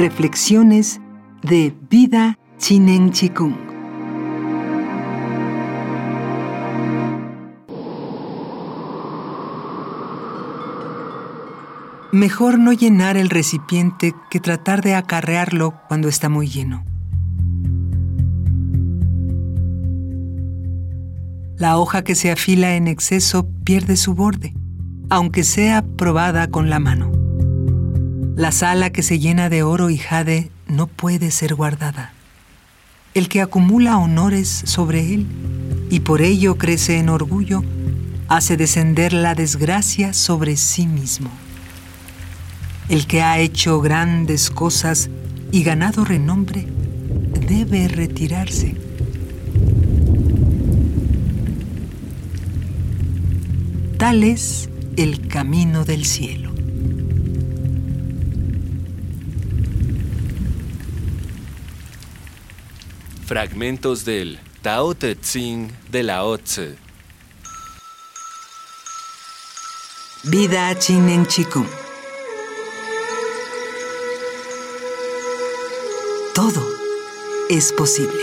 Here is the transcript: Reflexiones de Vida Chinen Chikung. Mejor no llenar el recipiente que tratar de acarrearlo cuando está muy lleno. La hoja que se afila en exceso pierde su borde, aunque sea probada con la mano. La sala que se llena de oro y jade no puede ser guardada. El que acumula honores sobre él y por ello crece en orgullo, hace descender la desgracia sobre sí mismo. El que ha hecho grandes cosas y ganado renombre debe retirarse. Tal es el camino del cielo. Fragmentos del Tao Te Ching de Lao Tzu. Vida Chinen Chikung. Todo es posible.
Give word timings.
Reflexiones 0.00 0.98
de 1.42 1.74
Vida 1.90 2.38
Chinen 2.56 3.10
Chikung. 3.10 3.54
Mejor 12.12 12.58
no 12.58 12.72
llenar 12.72 13.18
el 13.18 13.28
recipiente 13.28 14.14
que 14.30 14.40
tratar 14.40 14.80
de 14.80 14.94
acarrearlo 14.94 15.74
cuando 15.86 16.08
está 16.08 16.30
muy 16.30 16.48
lleno. 16.48 16.82
La 21.58 21.76
hoja 21.76 22.02
que 22.02 22.14
se 22.14 22.30
afila 22.30 22.74
en 22.74 22.88
exceso 22.88 23.50
pierde 23.64 23.98
su 23.98 24.14
borde, 24.14 24.54
aunque 25.10 25.44
sea 25.44 25.82
probada 25.82 26.50
con 26.50 26.70
la 26.70 26.78
mano. 26.78 27.19
La 28.36 28.52
sala 28.52 28.90
que 28.90 29.02
se 29.02 29.18
llena 29.18 29.48
de 29.48 29.62
oro 29.62 29.90
y 29.90 29.98
jade 29.98 30.50
no 30.66 30.86
puede 30.86 31.30
ser 31.30 31.54
guardada. 31.54 32.12
El 33.12 33.28
que 33.28 33.40
acumula 33.40 33.98
honores 33.98 34.62
sobre 34.64 35.14
él 35.14 35.26
y 35.90 36.00
por 36.00 36.22
ello 36.22 36.56
crece 36.56 36.98
en 36.98 37.08
orgullo, 37.08 37.62
hace 38.28 38.56
descender 38.56 39.12
la 39.12 39.34
desgracia 39.34 40.12
sobre 40.12 40.56
sí 40.56 40.86
mismo. 40.86 41.30
El 42.88 43.06
que 43.06 43.22
ha 43.22 43.38
hecho 43.38 43.80
grandes 43.80 44.50
cosas 44.50 45.10
y 45.50 45.64
ganado 45.64 46.04
renombre 46.04 46.66
debe 47.48 47.88
retirarse. 47.88 48.76
Tal 53.98 54.22
es 54.22 54.70
el 54.96 55.26
camino 55.26 55.84
del 55.84 56.04
cielo. 56.04 56.59
Fragmentos 63.30 64.04
del 64.04 64.40
Tao 64.60 64.92
Te 64.92 65.14
Ching 65.14 65.70
de 65.88 66.02
Lao 66.02 66.36
Tzu. 66.36 66.74
Vida 70.24 70.76
Chinen 70.76 71.24
Chikung. 71.26 71.68
Todo 76.34 76.60
es 77.48 77.72
posible. 77.72 78.18